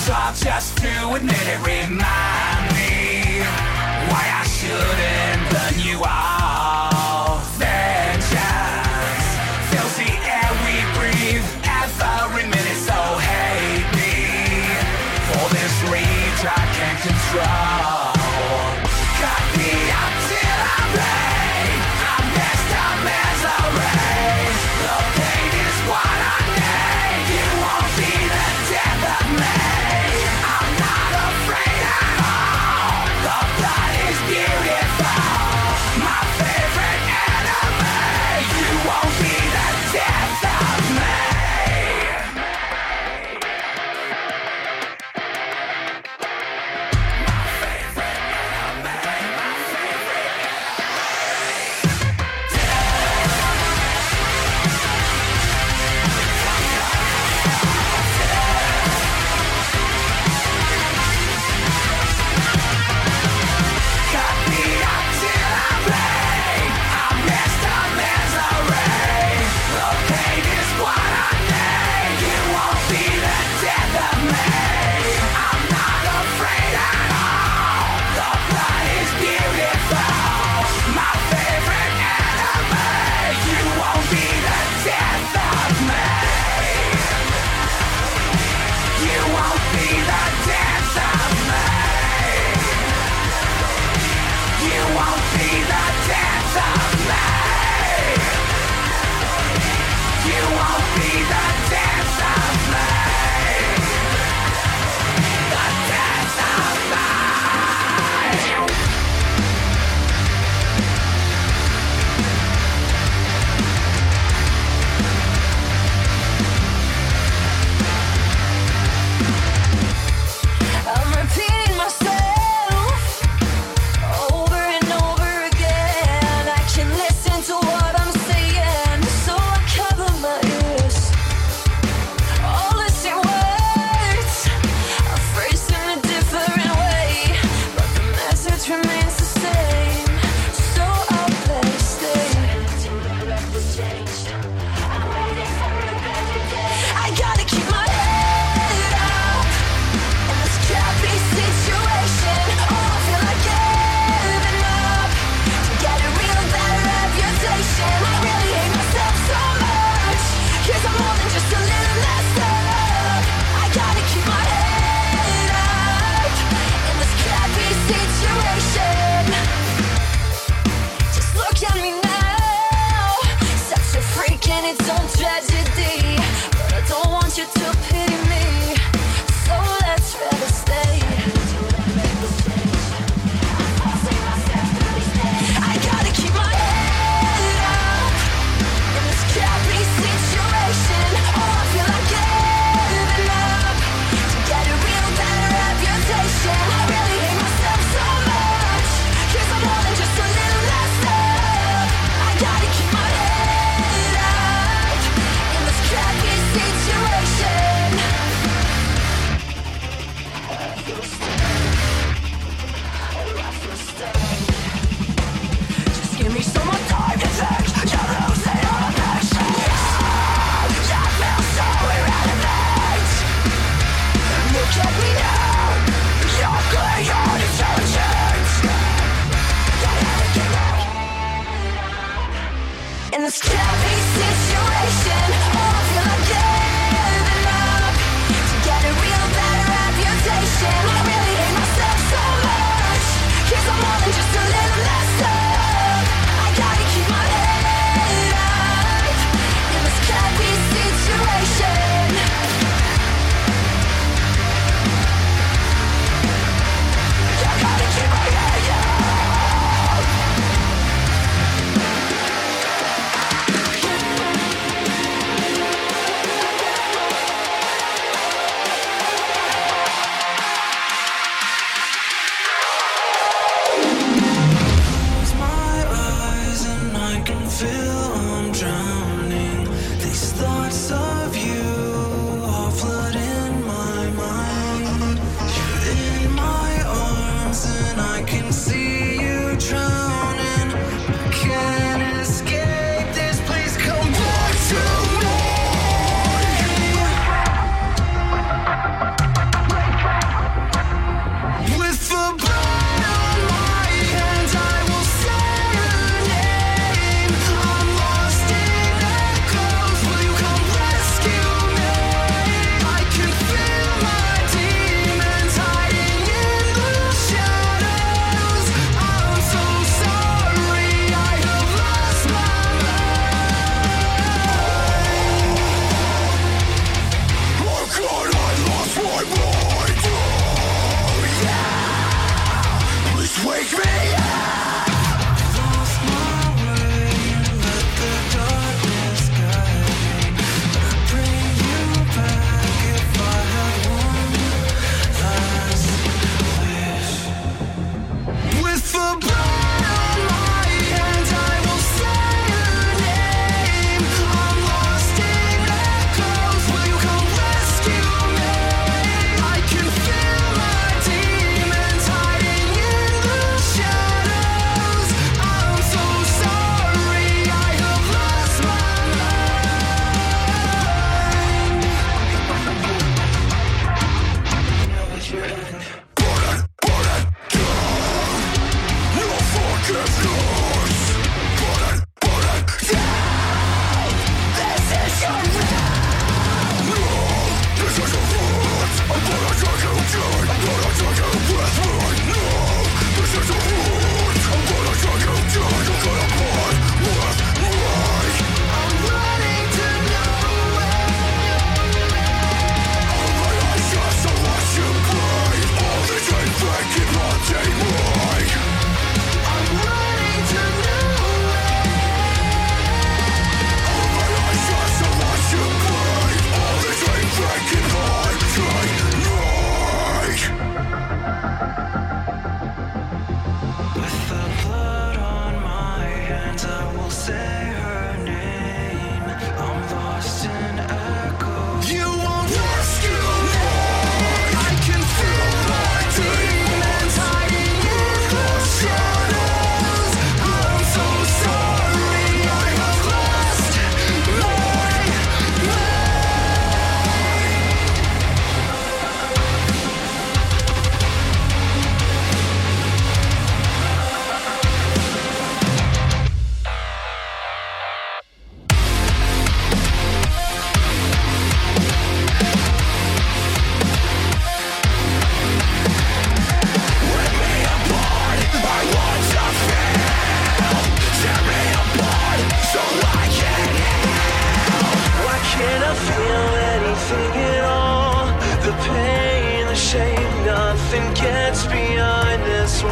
[0.00, 1.60] bizarre just to admit it.
[1.60, 3.44] Remind me
[4.08, 7.38] why I shouldn't burn you all.
[7.60, 9.26] Vengeance
[9.68, 12.80] fills the air we breathe every minute.
[12.88, 12.98] So
[13.28, 14.12] hate me
[15.28, 17.69] for this rage I can't control.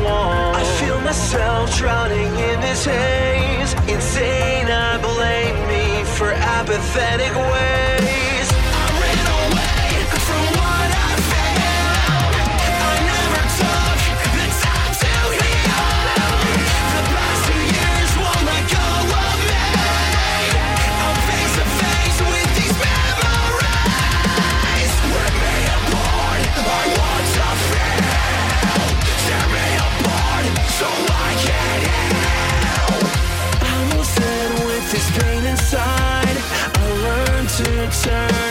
[0.07, 3.73] I feel myself drowning in this haze.
[3.89, 7.98] Insane, I blame me for apathetic ways.
[38.09, 38.48] turn.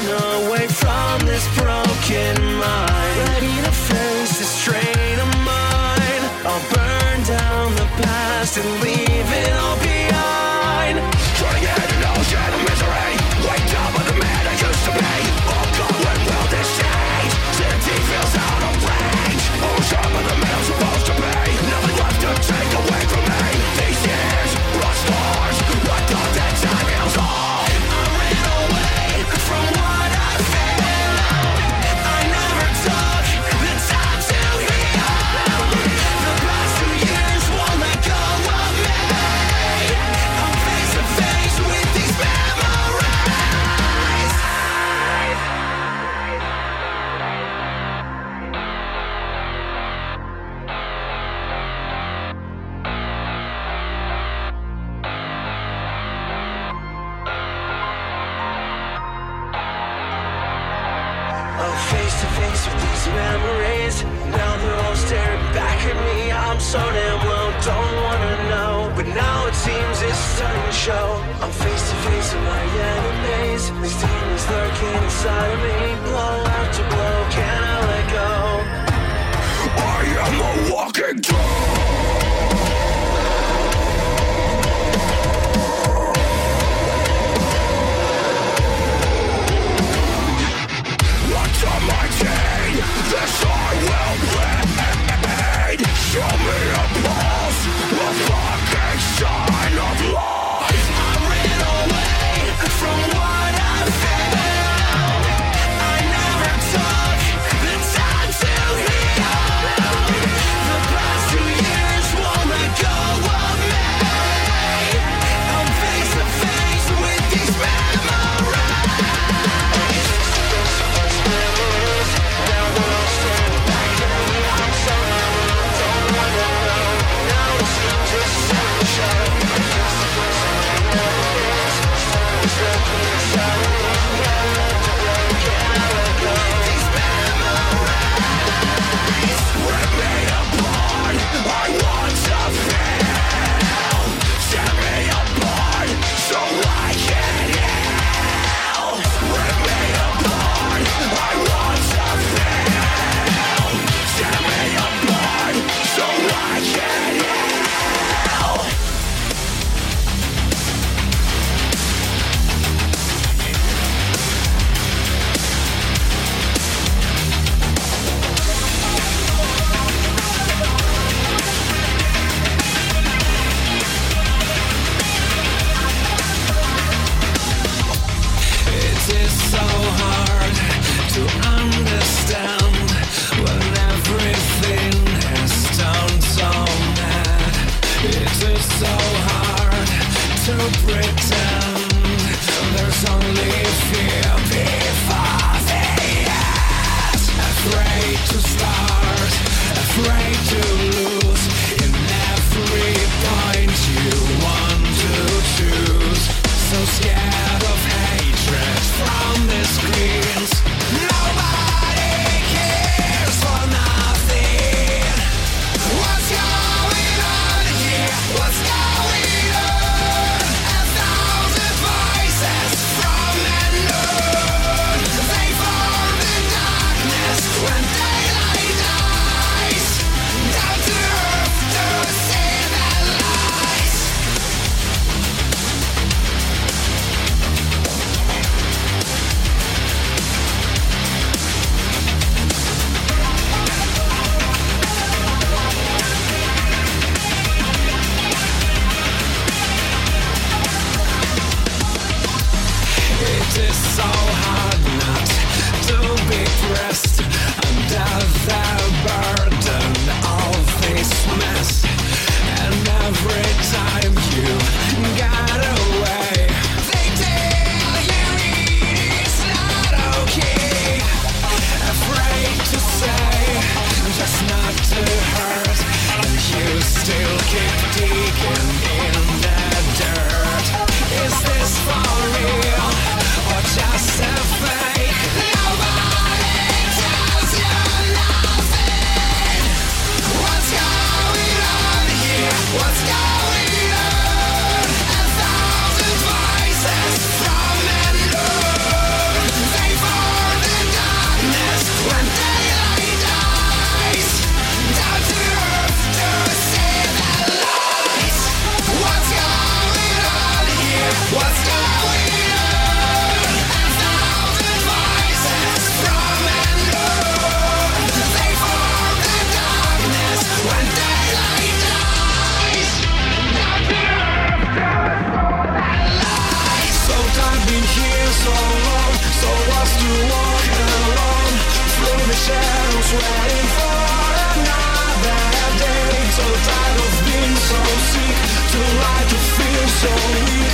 [340.00, 340.67] So weak.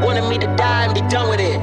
[0.00, 1.60] Wanted me to die and be done with it.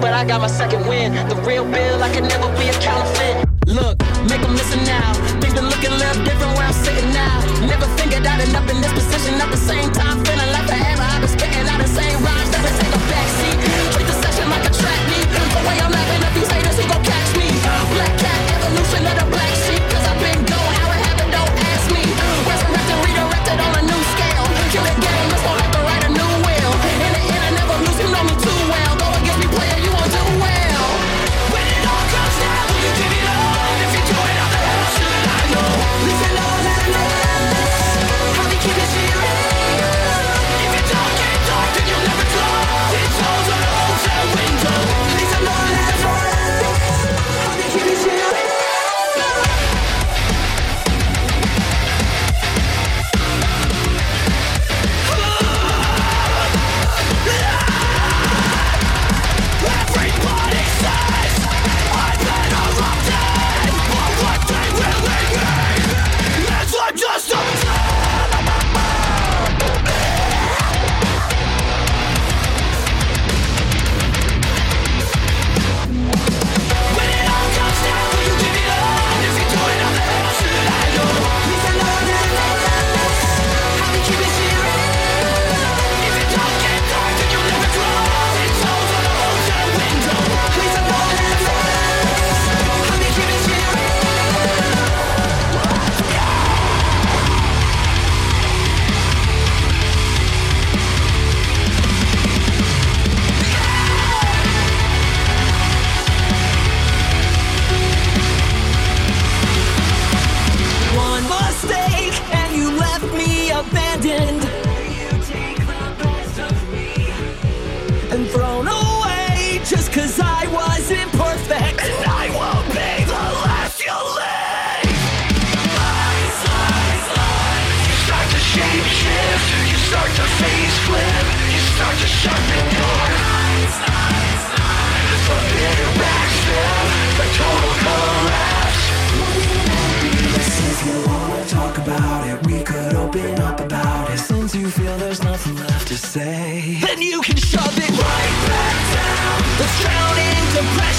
[0.00, 1.12] But I got my second win.
[1.28, 3.48] The real bill, I can never be a counterfeit.
[3.66, 3.98] Look,
[4.30, 5.12] make them listen now.
[5.42, 7.42] Things been looking a little different where I'm sitting now.
[7.66, 10.22] Never figured I'd end up in this position at the same time.
[10.24, 11.02] Feeling like forever.
[11.02, 12.50] I've been spitting out the same rhymes.
[12.54, 13.56] Never take a backseat.
[13.90, 15.26] Treat the session like a track meet.
[15.34, 16.13] The way I'm at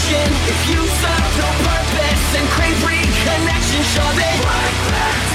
[0.08, 5.35] If you felt no purpose and crave reconnection, shove it right back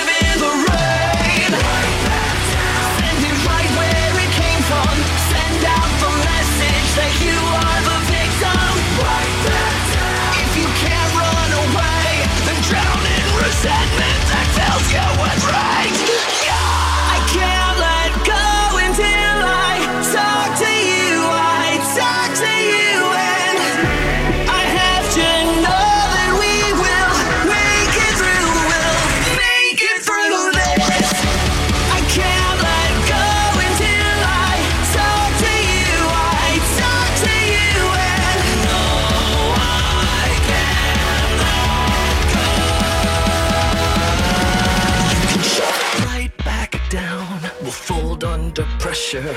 [49.11, 49.35] picture.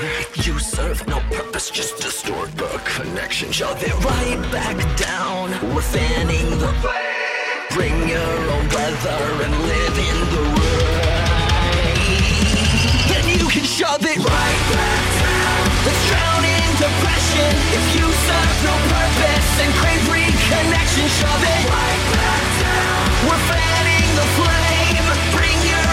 [0.49, 3.51] You serve no purpose, just distort the connection.
[3.51, 5.51] Shove it right back down.
[5.73, 7.03] We're fanning the flame.
[7.71, 10.95] Bring your own weather and live in the rain.
[13.11, 15.67] Then you can shove it right back down.
[15.85, 17.51] Let's drown in depression.
[17.75, 23.03] If you serve no purpose and crave reconnection, shove it right back down.
[23.27, 25.05] We're fanning the flame.
[25.35, 25.84] Bring your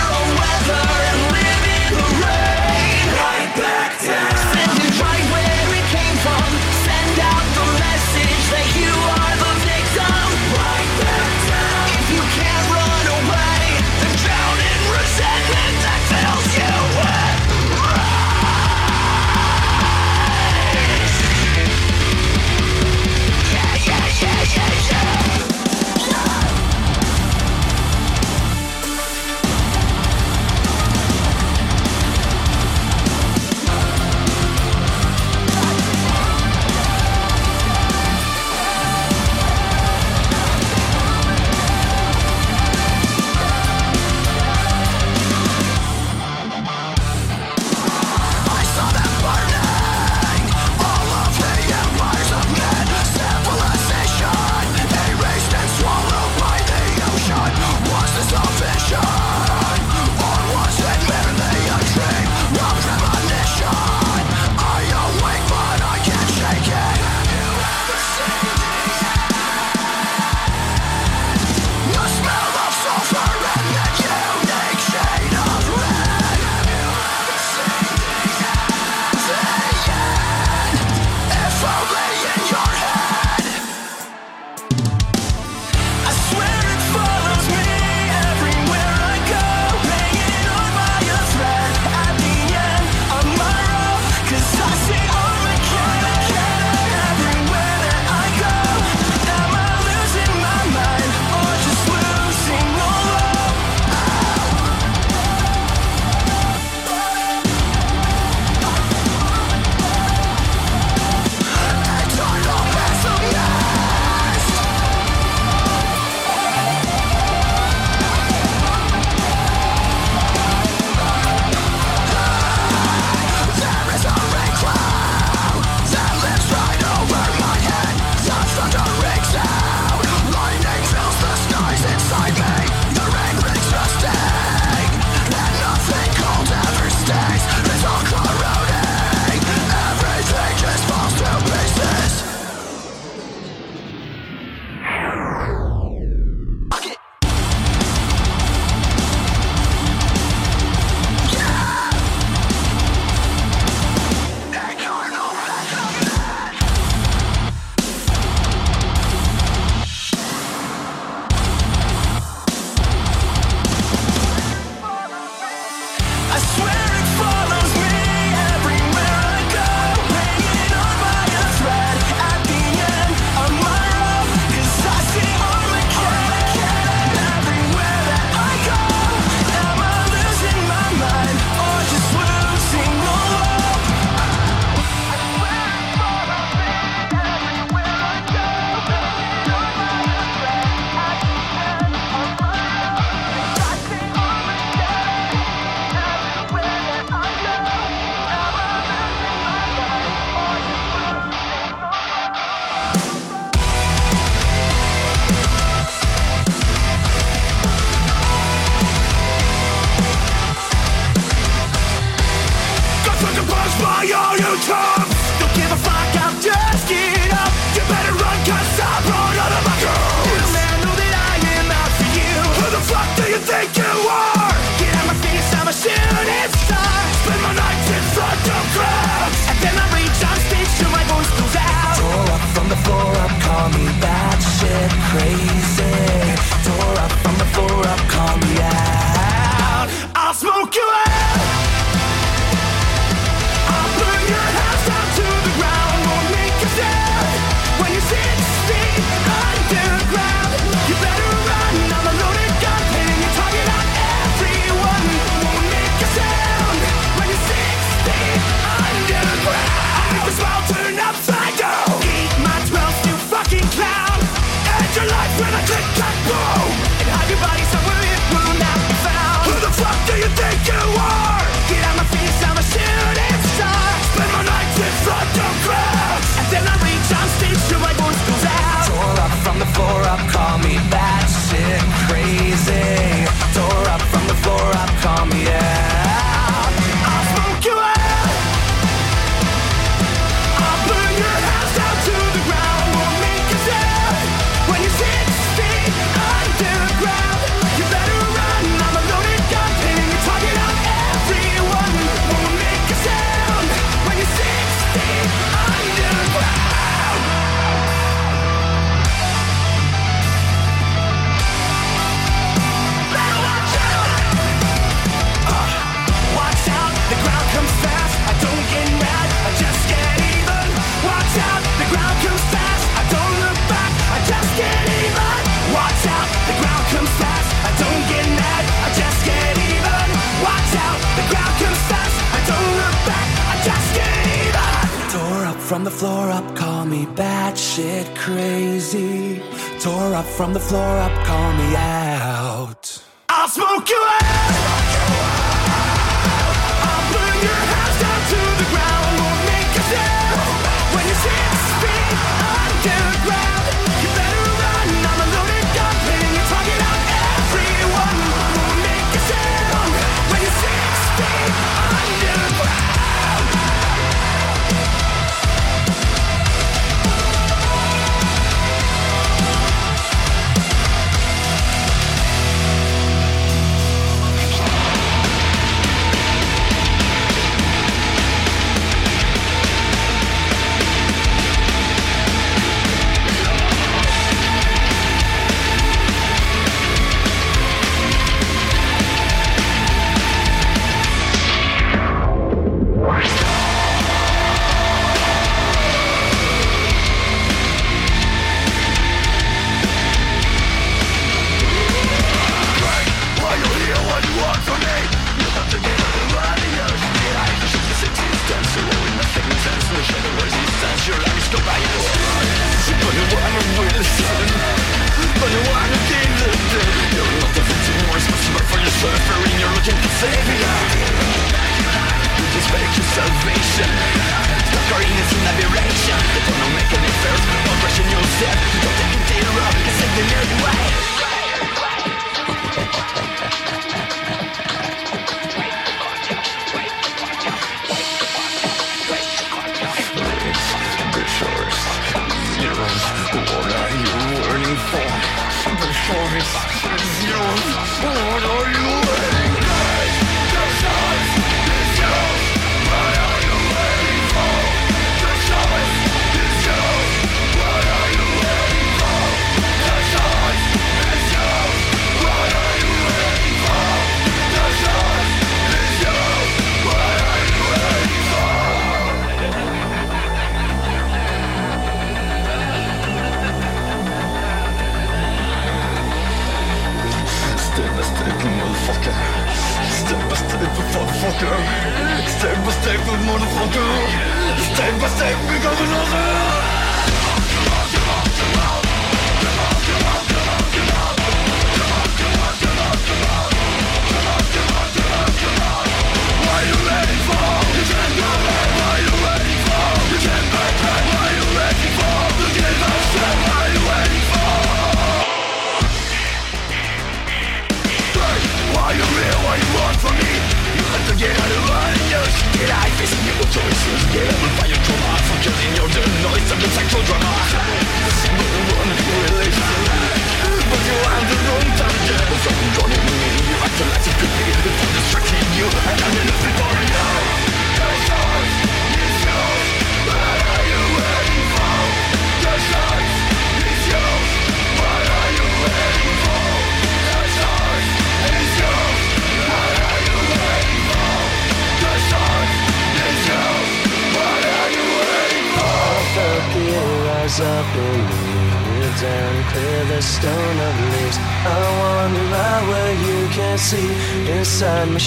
[340.53, 340.92] on the floor.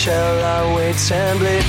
[0.05, 1.64] shall I wait and bleed?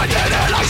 [0.00, 0.64] Why didn't I?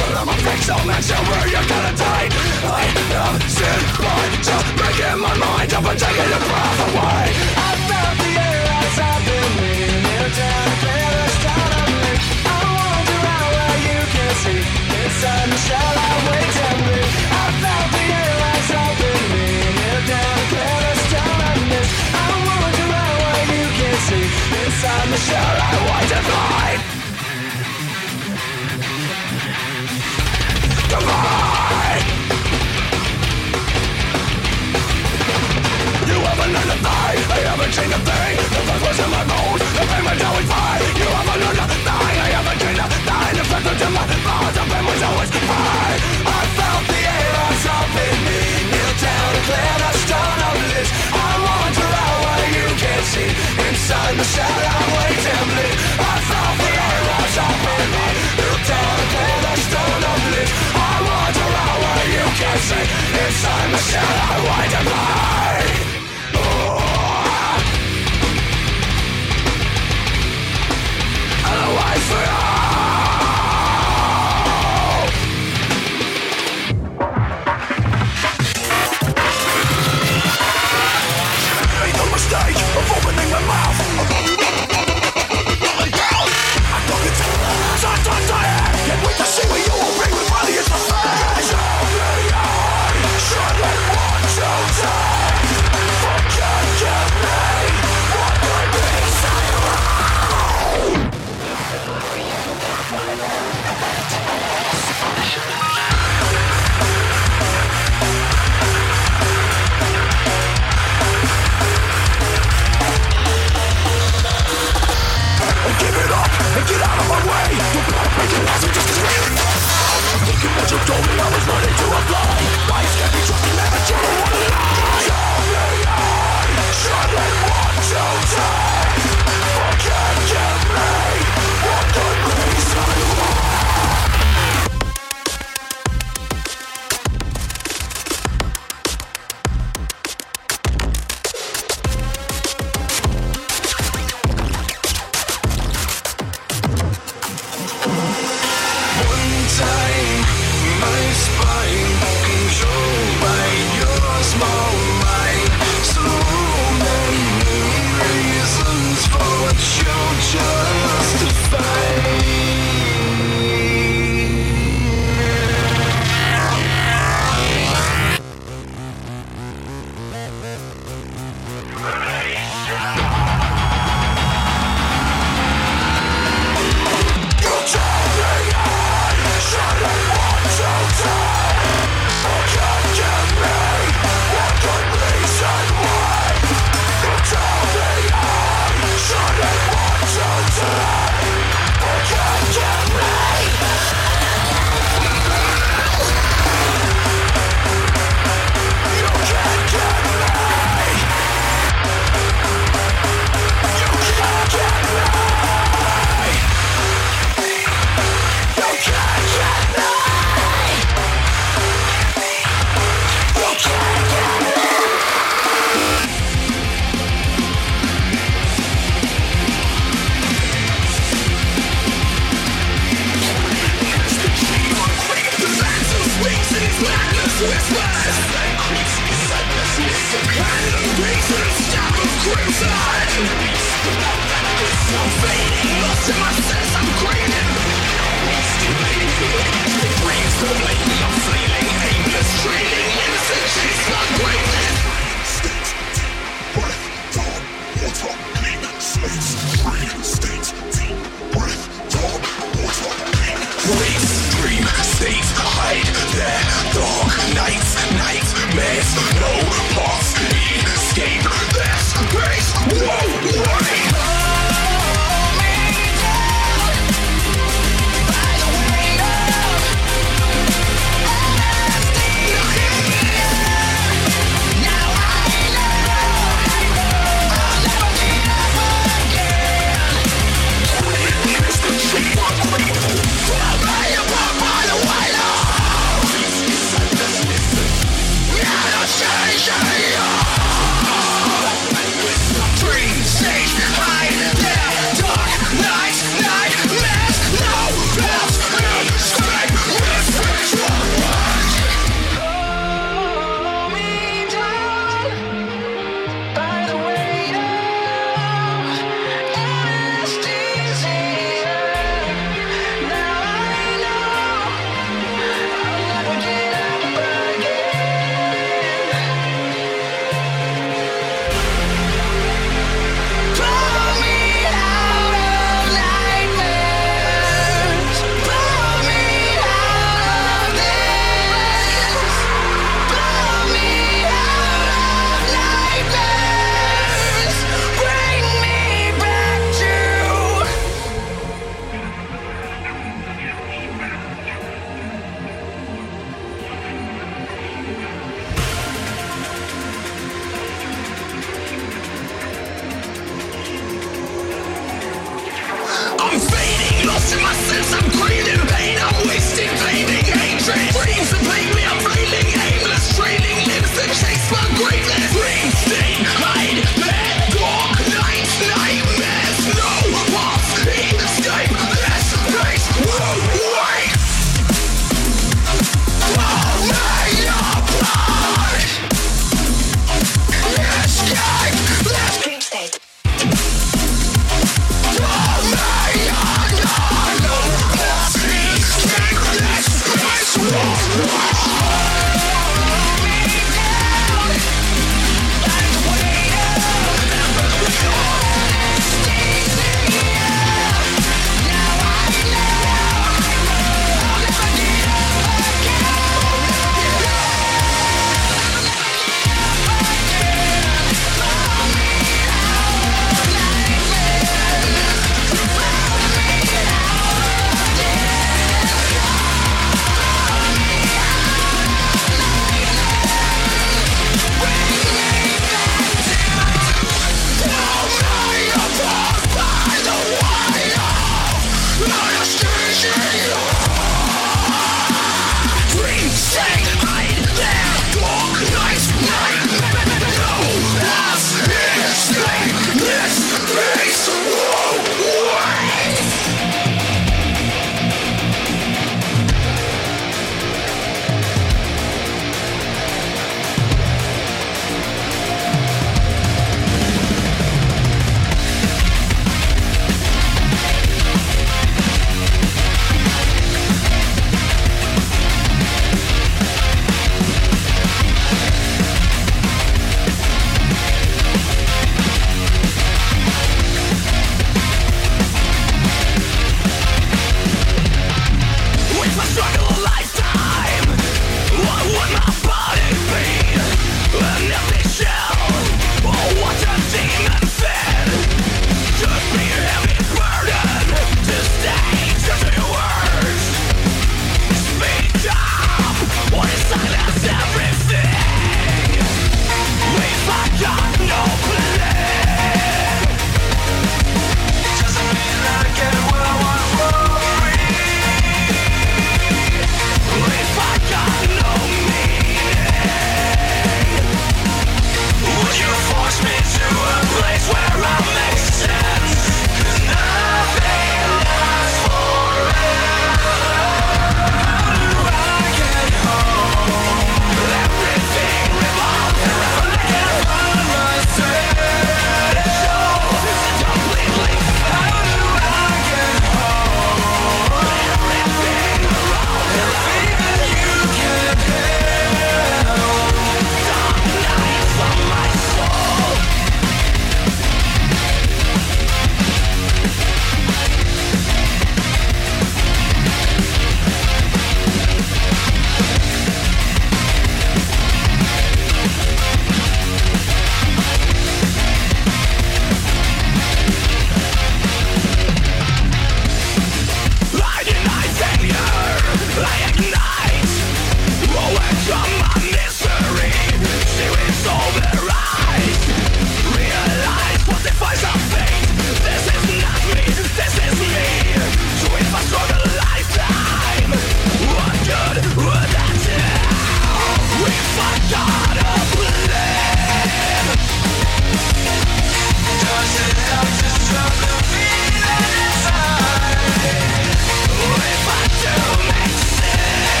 [0.00, 2.32] But I'm a freak, so make sure where you gonna die
[2.64, 7.76] I am sin by just breaking my mind up and taking your breath away I
[7.84, 10.32] felt the air as I've been leaning
[10.80, 11.12] Clear
[11.76, 12.08] of me
[12.48, 13.52] I wonder how
[13.84, 14.64] you can see
[14.96, 18.64] Inside the shell I wait to be I felt the I
[23.44, 24.24] you can see
[24.56, 26.87] Inside the shell I wait to hide
[37.72, 38.62] chain The
[39.04, 39.60] in my bones.
[39.76, 40.48] The pain always
[40.96, 42.78] You have I have a chain
[43.92, 44.04] my
[44.56, 45.30] The pain always
[46.24, 48.40] I felt the air rush up in me.
[48.72, 50.56] Kneel down and clear the stone of
[51.12, 53.30] I wander out where you can't see.
[53.68, 54.16] Inside
[56.00, 58.06] I felt the air rush up in me.
[58.38, 60.20] Kneel down and clear the stone of
[60.72, 62.86] I wander out where you can't see.
[63.12, 63.68] Inside